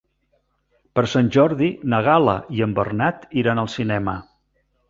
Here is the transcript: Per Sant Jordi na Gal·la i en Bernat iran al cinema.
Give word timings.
Per 0.99 1.03
Sant 1.11 1.29
Jordi 1.35 1.69
na 1.95 2.01
Gal·la 2.09 2.37
i 2.59 2.65
en 2.69 2.75
Bernat 2.81 3.31
iran 3.43 3.65
al 3.67 3.73
cinema. 3.79 4.21